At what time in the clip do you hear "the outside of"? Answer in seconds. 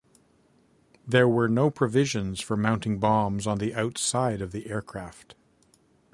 3.59-4.51